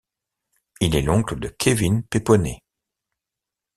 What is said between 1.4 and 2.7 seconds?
Kevin Peponnet.